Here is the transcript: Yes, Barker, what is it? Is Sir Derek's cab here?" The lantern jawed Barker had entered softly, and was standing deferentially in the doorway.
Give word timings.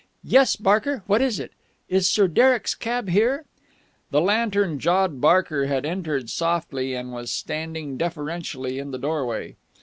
Yes, 0.23 0.55
Barker, 0.55 1.03
what 1.05 1.21
is 1.21 1.39
it? 1.39 1.51
Is 1.87 2.09
Sir 2.09 2.27
Derek's 2.27 2.73
cab 2.73 3.07
here?" 3.07 3.45
The 4.09 4.19
lantern 4.19 4.79
jawed 4.79 5.21
Barker 5.21 5.67
had 5.67 5.85
entered 5.85 6.27
softly, 6.31 6.95
and 6.95 7.11
was 7.11 7.31
standing 7.31 7.97
deferentially 7.97 8.79
in 8.79 8.89
the 8.89 8.97
doorway. 8.97 9.57